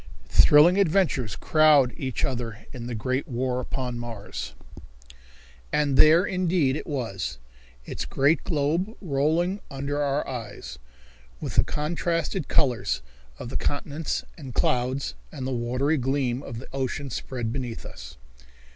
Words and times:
Thrilling 0.29 0.79
Adventures 0.79 1.35
Crowd 1.35 1.93
Each 1.95 2.25
Other 2.25 2.65
In 2.73 2.87
the 2.87 2.95
Great 2.95 3.27
War 3.27 3.59
Upon 3.59 3.99
Mars. 3.99 4.55
And 5.71 5.95
there, 5.95 6.25
indeed, 6.25 6.75
it 6.75 6.87
was, 6.87 7.37
its 7.85 8.05
great 8.05 8.43
globe 8.43 8.97
rolling 8.99 9.59
under 9.69 10.01
our 10.01 10.27
eyes, 10.27 10.79
with 11.39 11.53
the 11.53 11.63
contrasted 11.63 12.47
colors 12.47 13.03
of 13.37 13.49
the 13.49 13.57
continents 13.57 14.23
and 14.39 14.55
clouds 14.55 15.13
and 15.31 15.45
the 15.45 15.51
watery 15.51 15.97
gleam 15.99 16.41
of 16.41 16.57
the 16.57 16.67
ocean 16.73 17.11
spread 17.11 17.53
beneath 17.53 17.85
us. 17.85 18.17